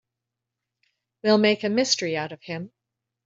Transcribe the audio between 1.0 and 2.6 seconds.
We'll make a mystery out of